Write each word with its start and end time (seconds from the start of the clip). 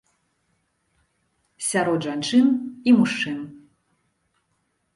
Сярод 1.69 1.99
жанчын 2.07 2.47
і 2.55 2.89
мужчын. 2.99 3.39